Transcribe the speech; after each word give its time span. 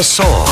Song. 0.00 0.51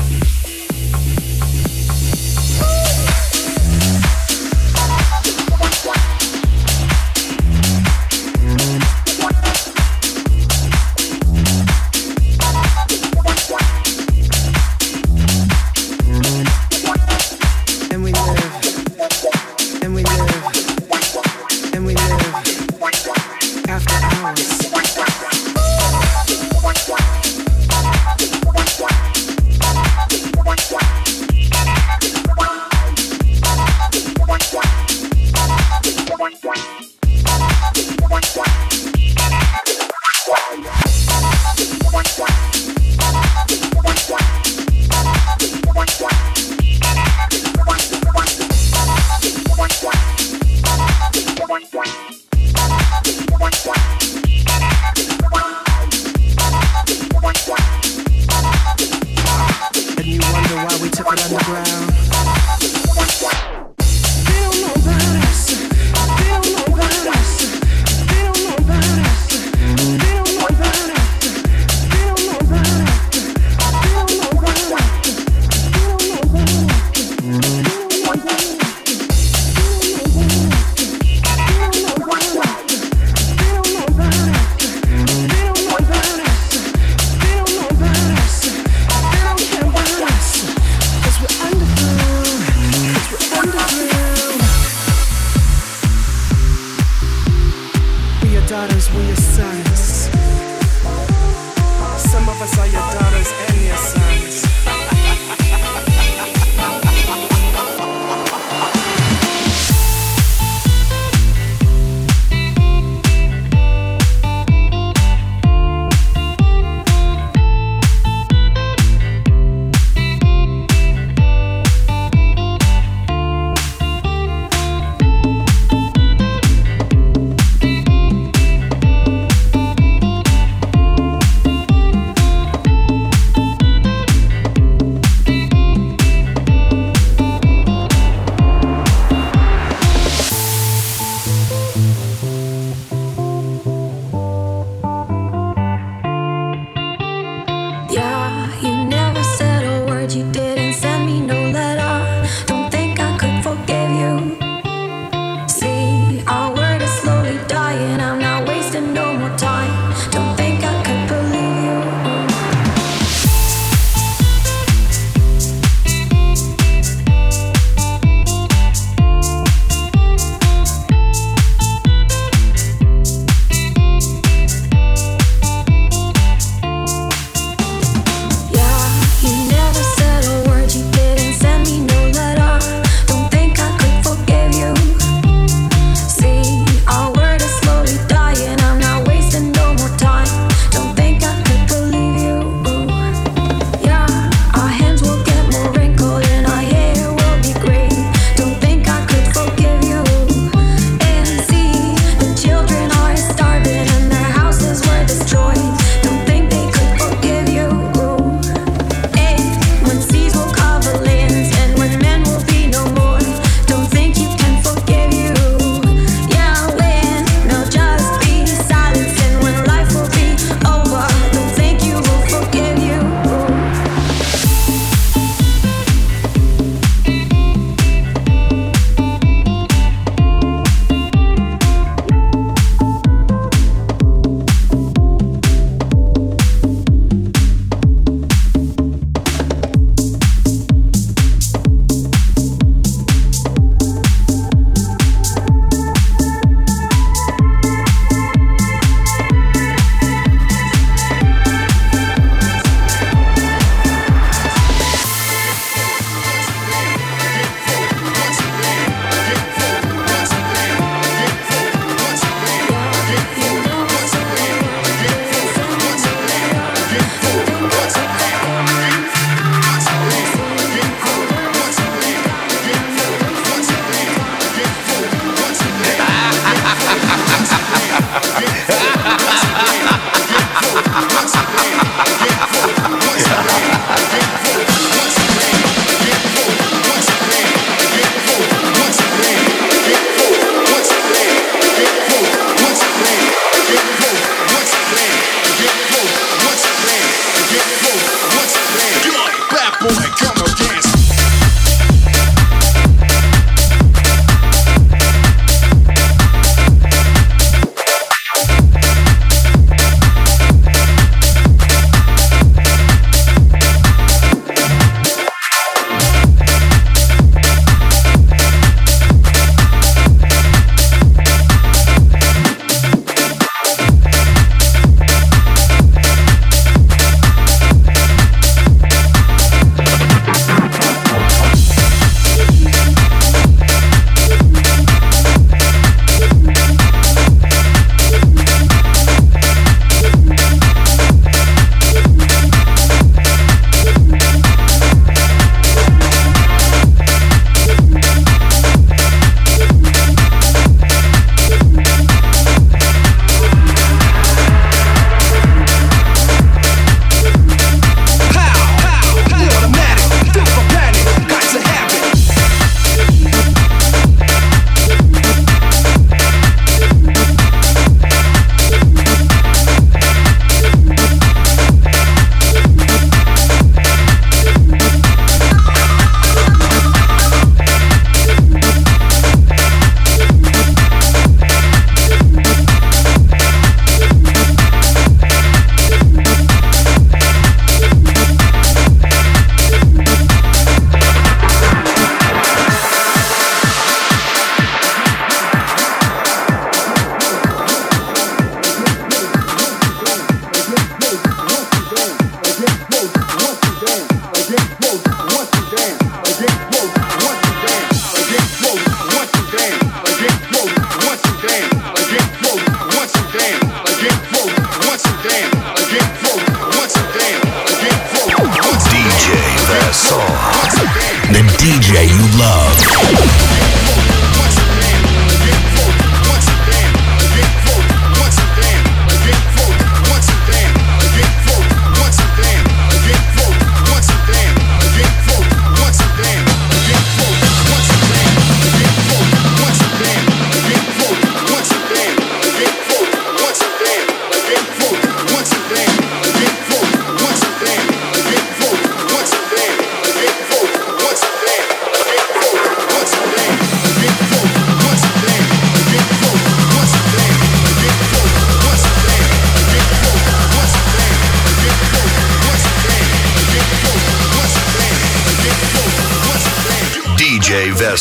Verson. 421.81 423.60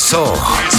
Bounce 0.09 0.70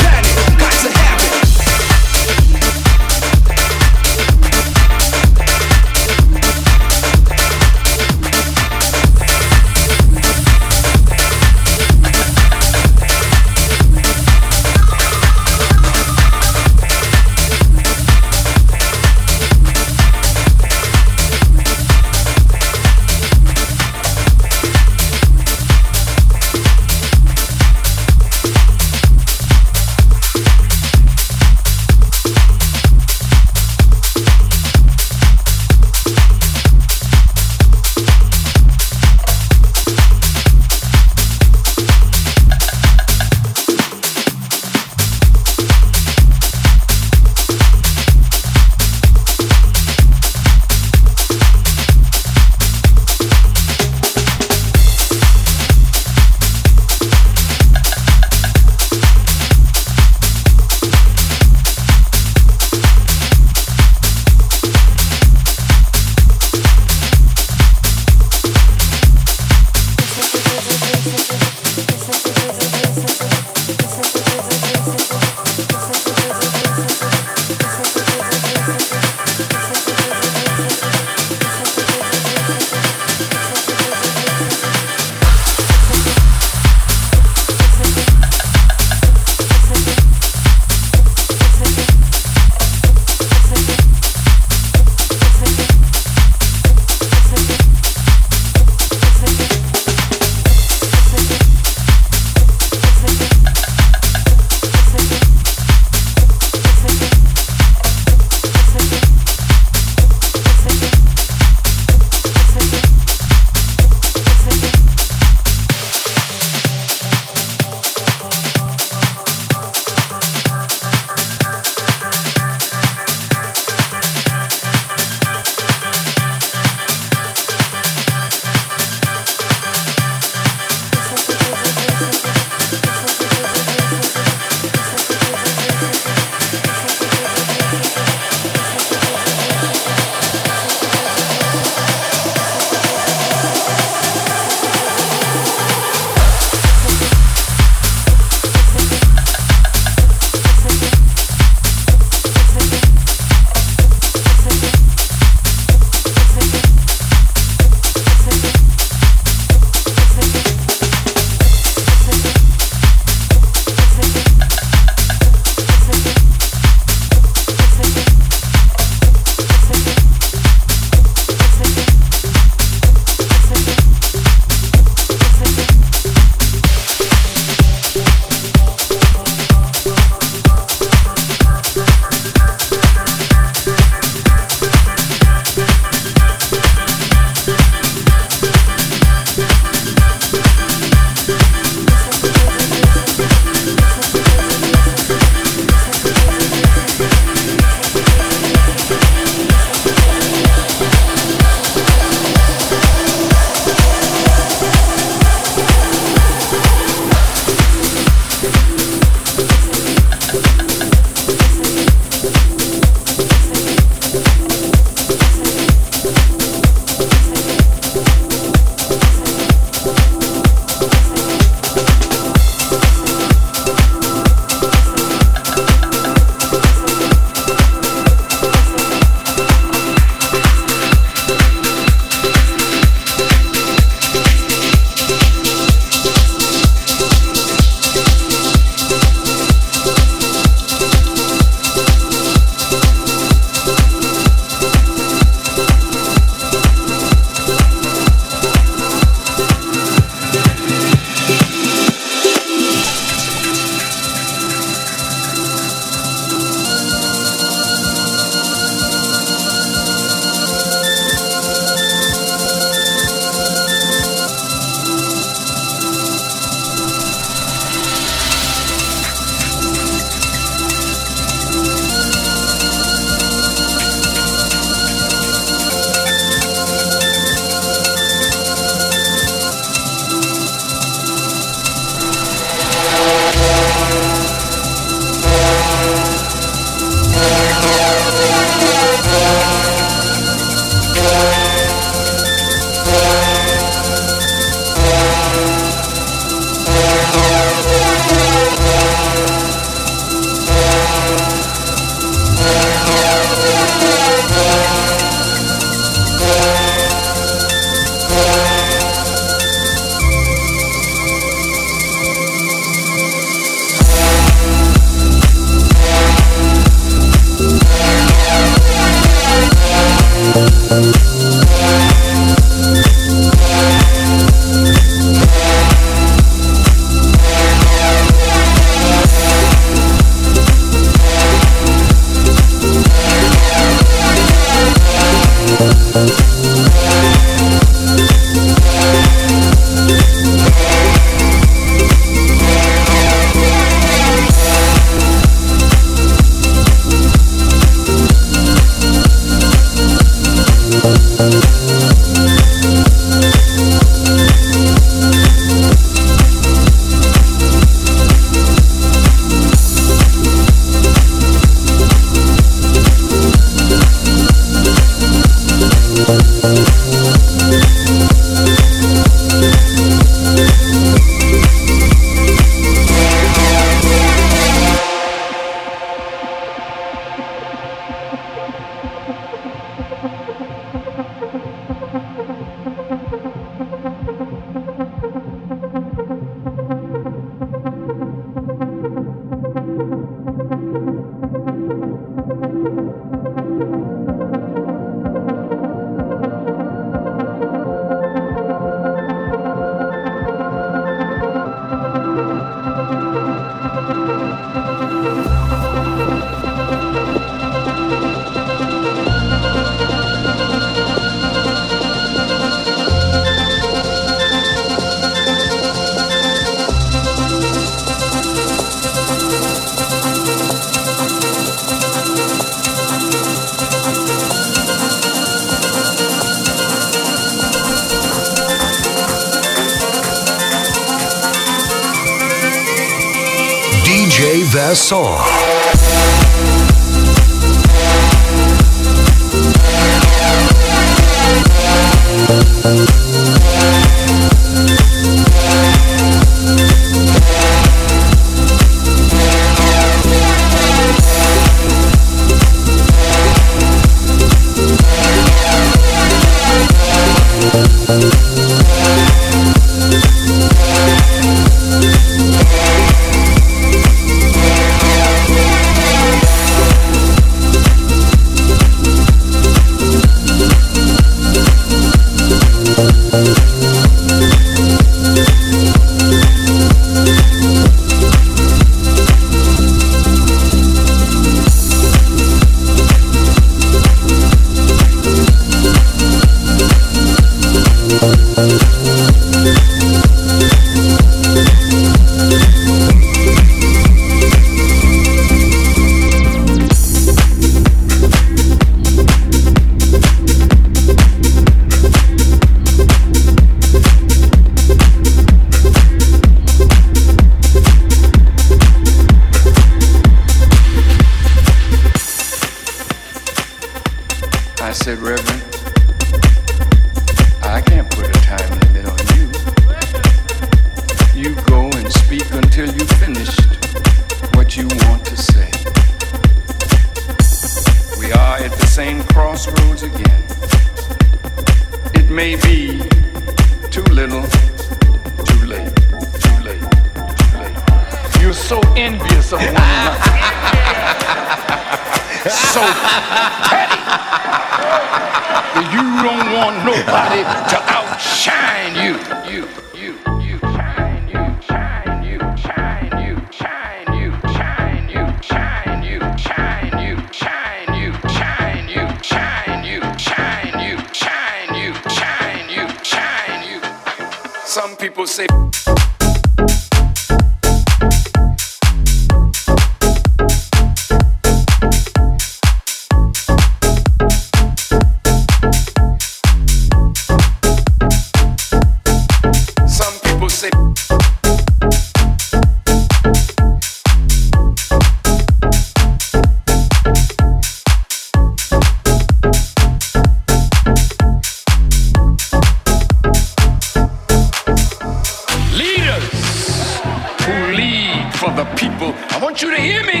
lead 597.64 598.14
for 598.14 598.30
the 598.40 598.44
people. 598.56 598.90
I 599.14 599.18
want 599.22 599.42
you 599.42 599.50
to 599.50 599.60
hear 599.60 599.82
me. 599.84 600.00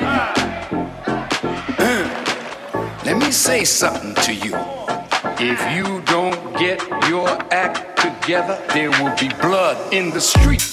Uh. 0.00 0.32
Uh. 1.78 2.04
Let 3.04 3.16
me 3.16 3.30
say 3.30 3.64
something 3.64 4.14
to 4.26 4.32
you. 4.34 4.54
If 5.52 5.60
you 5.74 6.02
don't 6.02 6.40
get 6.58 6.78
your 7.08 7.28
act 7.52 7.78
together, 8.04 8.56
there 8.74 8.90
will 8.90 9.16
be 9.16 9.28
blood 9.40 9.92
in 9.92 10.10
the 10.10 10.20
street. 10.20 10.64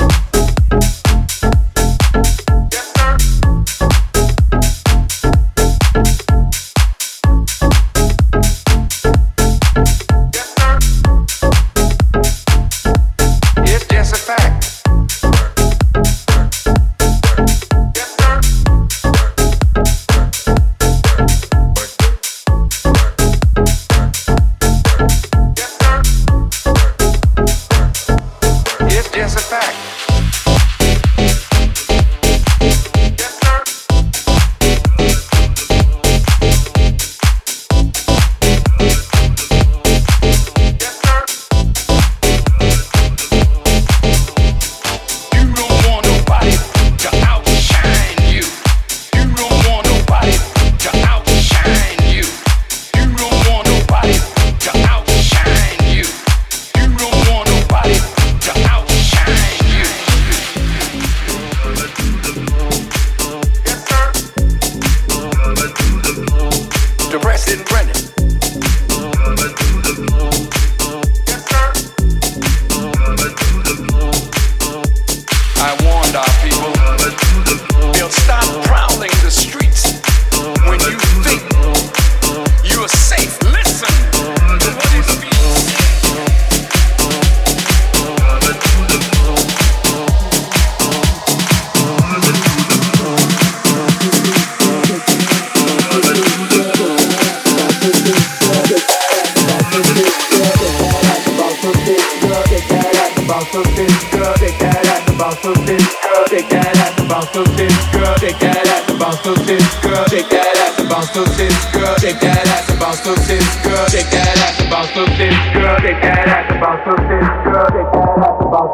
those 111.17 111.34
this 111.38 111.65
girl. 111.73 111.97
Shake 111.97 112.19
that 112.21 112.45
ass 112.45 112.69
and 112.69 112.77
bounce 112.80 113.01
those 113.01 113.17
girl. 113.65 113.89
Shake 113.89 114.06
that 114.13 114.38
ass 114.38 114.62
and 114.62 114.69
bounce 114.69 114.93
those 114.93 115.10
girl. 115.17 115.77
Shake 115.82 115.97
that 116.06 116.30
ass 116.30 116.45
and 116.53 116.62
bounce 116.62 116.86
those 116.86 117.01
girl. 117.10 117.65
Shake 117.73 117.82
that 117.82 117.97
ass 117.97 118.21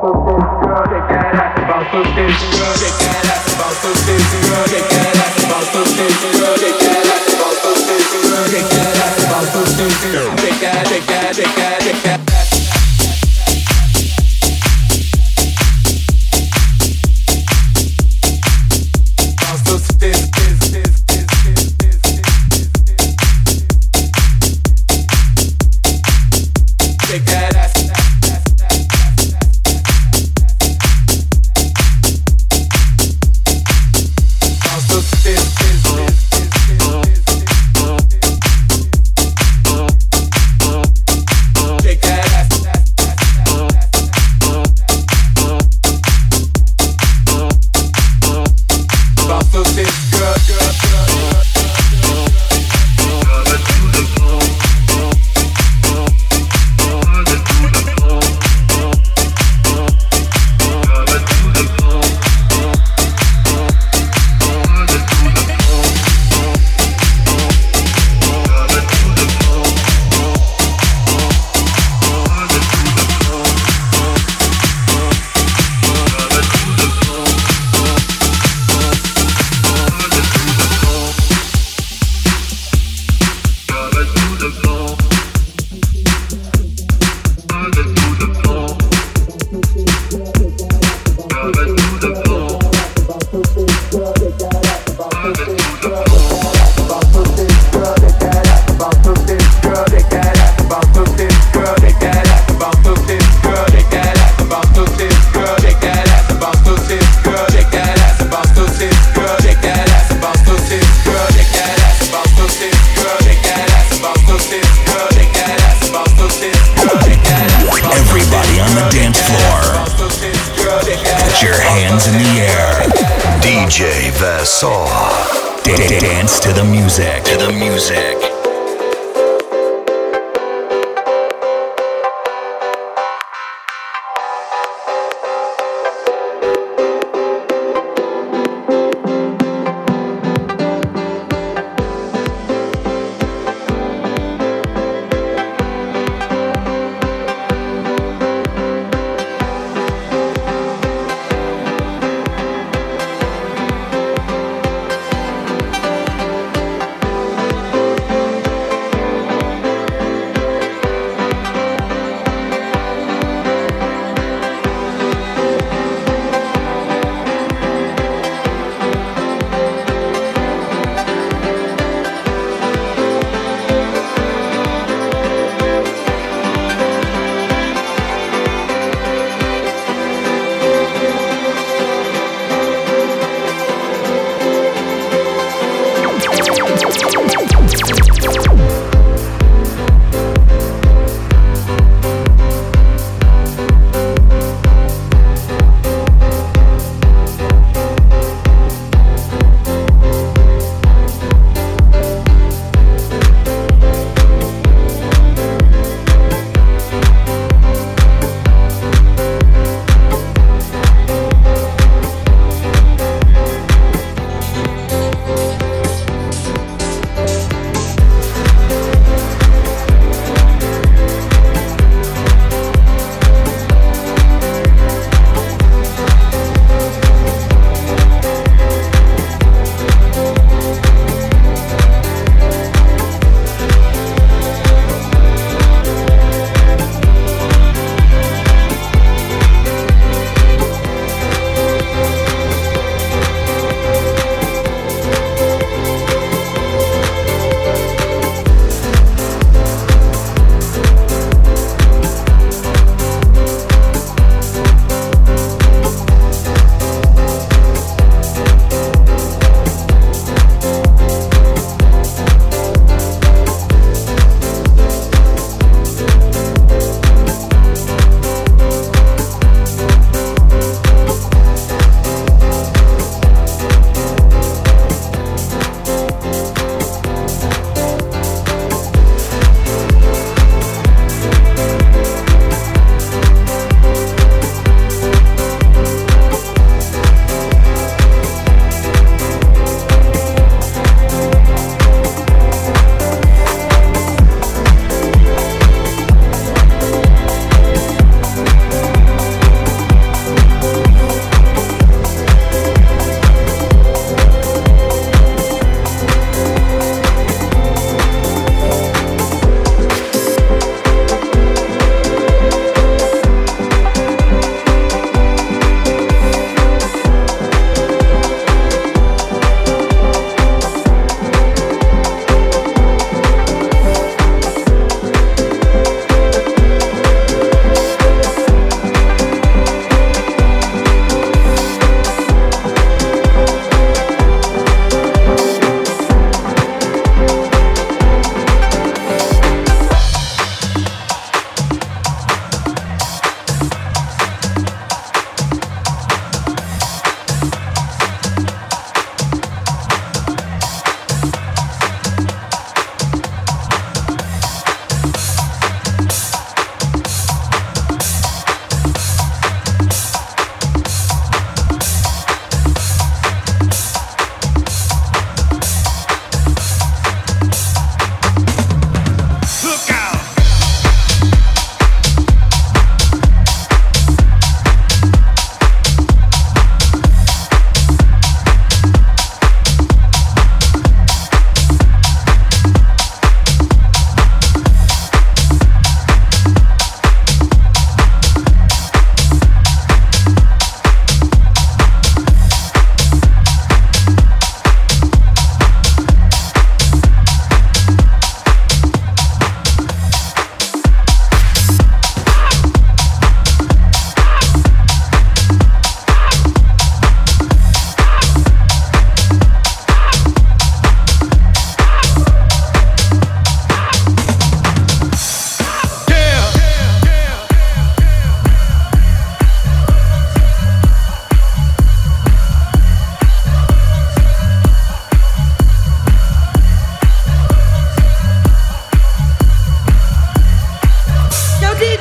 and 0.03 0.19
girl. 2.51 2.75
Shake 2.75 2.99
that 2.99 3.32
ass 3.32 3.47
girl. 3.56 3.71
Shake 4.67 4.91
that 6.84 7.08
ass 7.08 7.32
girl. 7.32 7.56
Shake 8.51 8.67
that 8.75 8.99
ass 8.99 9.15
girl. 10.12 10.36
Shake 10.43 10.60
that, 10.60 10.84
shake 10.88 11.06
that, 11.08 11.36
shake 11.36 11.56
that. 11.56 11.83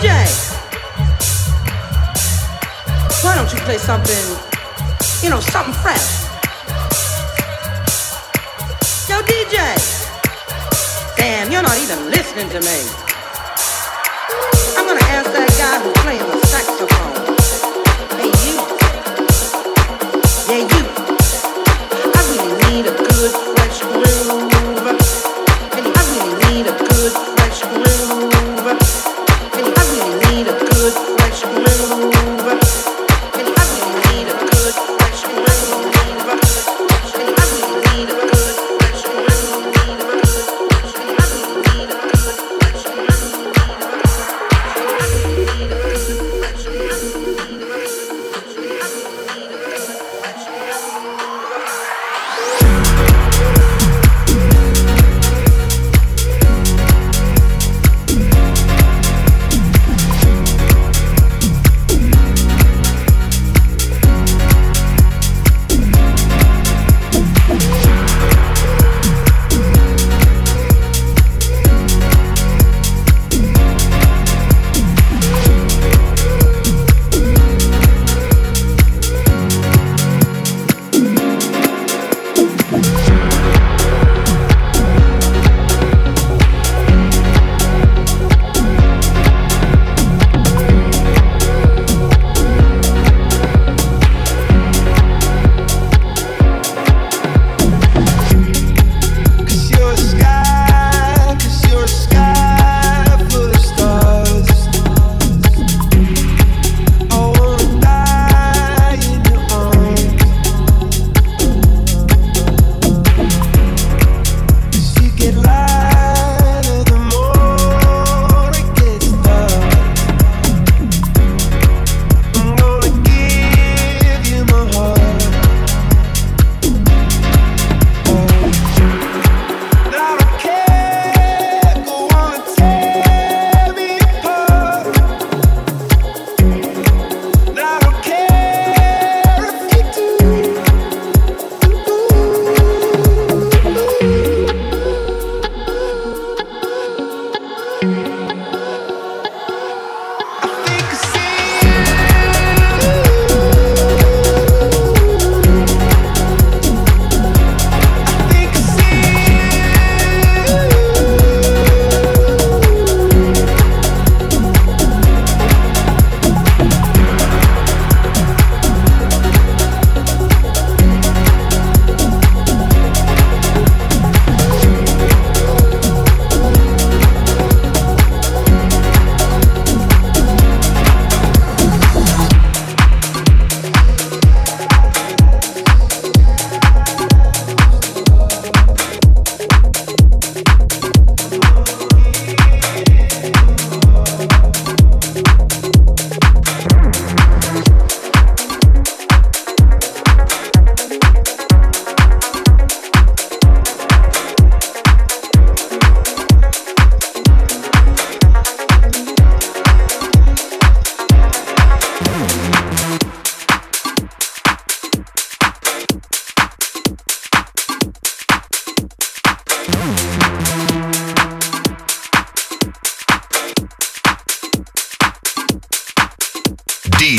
DJ, 0.03 0.11
why 3.23 3.37
don't 3.37 3.53
you 3.53 3.61
play 3.61 3.79
something, 3.79 4.37
you 5.23 5.31
know, 5.31 5.39
something 5.39 5.73
fresh? 5.75 6.25
Yo, 9.09 9.23
DJ, 9.23 9.55
damn, 11.17 11.53
you're 11.53 11.63
not 11.63 11.79
even 11.79 12.11
listening 12.11 12.49
to 12.49 12.59
me. 12.63 12.79
I'm 14.77 14.87
gonna 14.89 15.07
ask 15.07 15.31
that 15.31 15.55
guy 15.57 15.79
who's 15.85 15.97
playing 16.03 16.19
the 16.19 16.47
saxophone. 16.49 17.22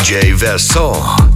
DJ 0.04 0.34
Verso. 0.36 1.33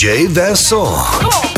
J. 0.00 0.28
Vasson. 0.28 1.49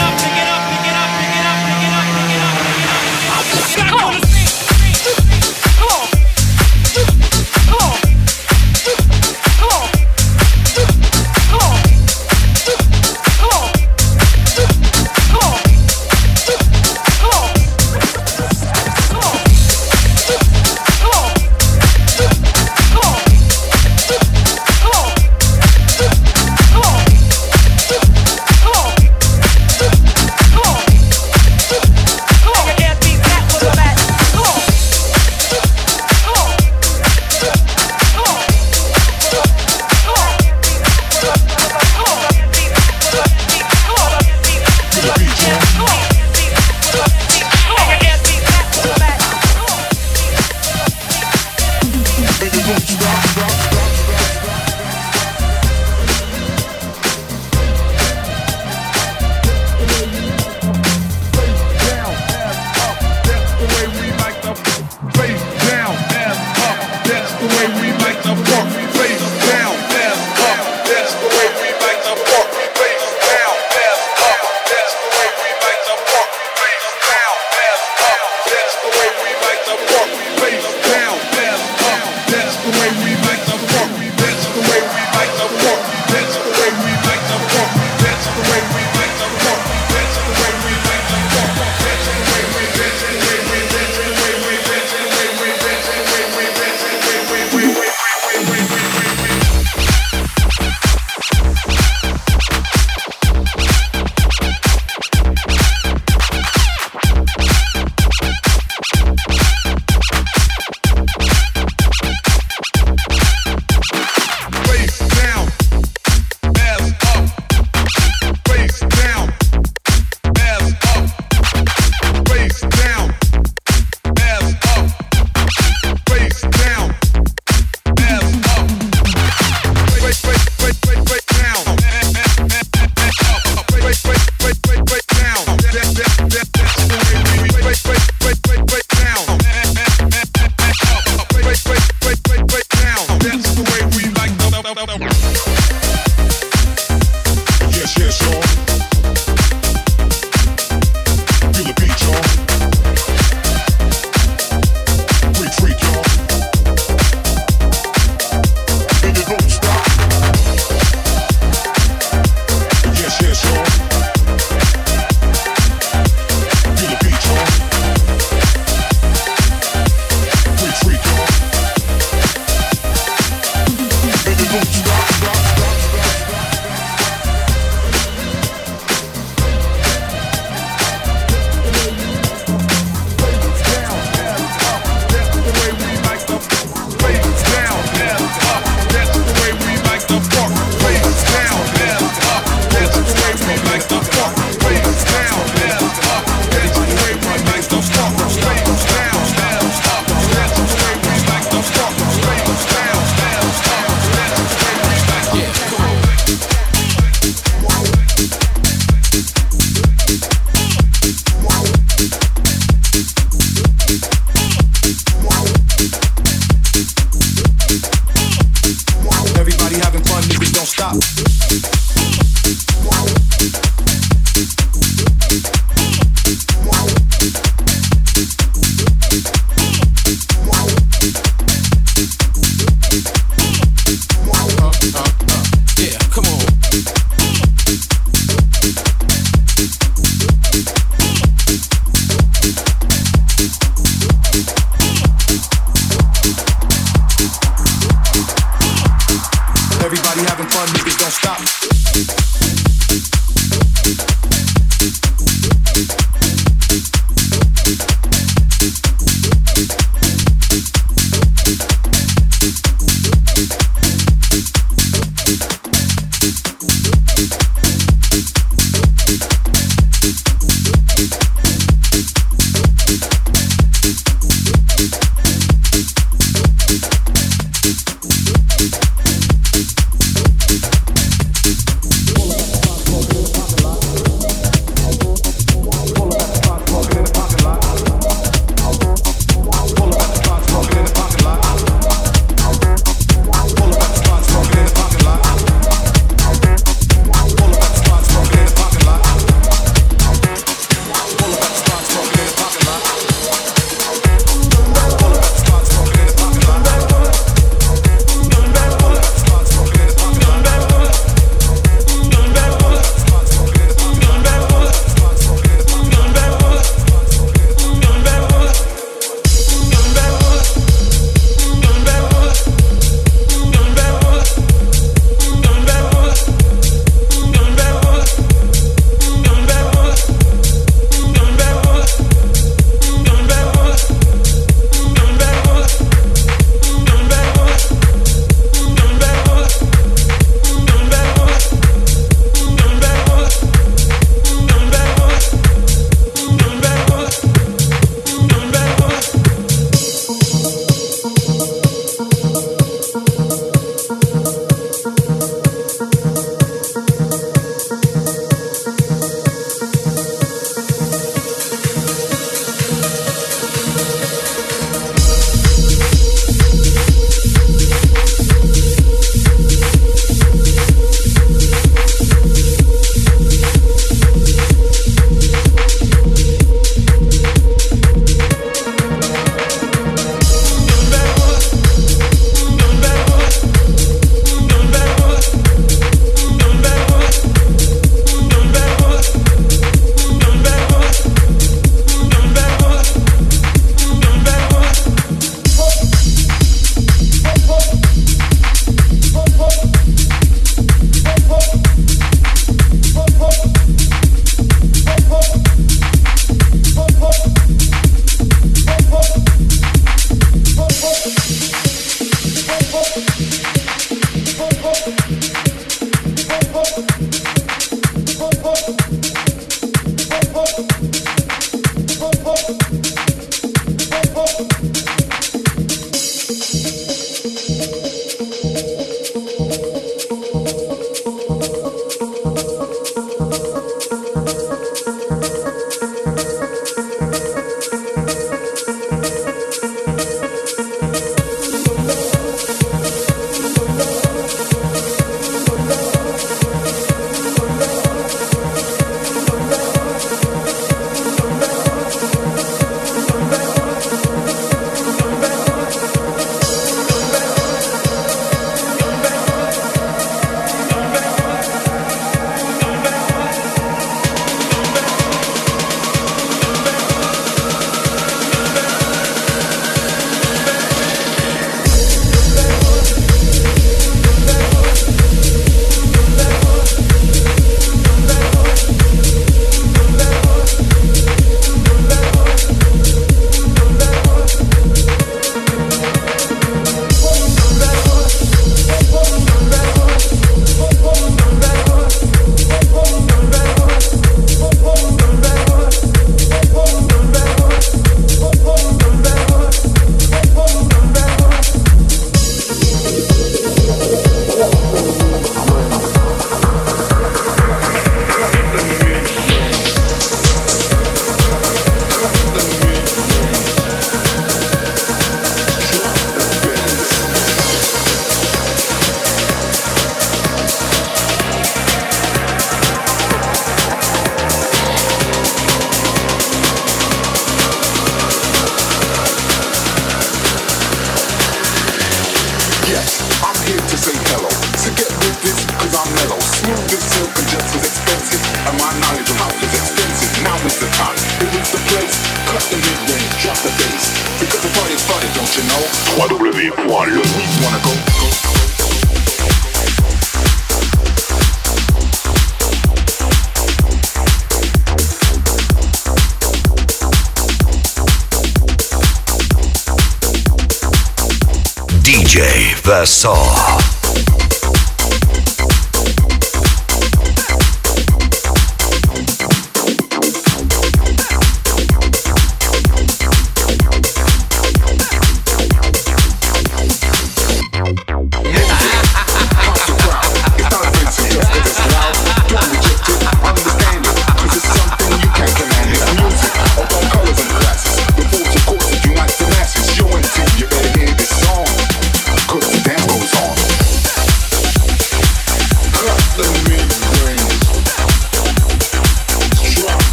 DJ 562.07 562.55
Versaw. 562.63 563.76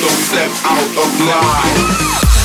don't 0.00 0.10
step 0.10 0.50
out 0.64 0.96
of 0.98 1.20
line. 1.20 2.35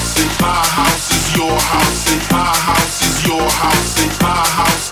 House 0.00 0.18
and 0.18 0.40
my 0.40 0.64
house 0.64 1.12
is 1.12 1.36
your 1.36 1.52
house 3.42 4.02
and 4.02 4.22
my 4.22 4.36
house 4.36 4.90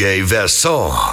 DJ 0.00 0.24
Vesson. 0.24 1.09